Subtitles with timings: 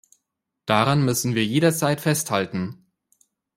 [0.65, 2.87] Daran müssen wir jederzeit festhalten.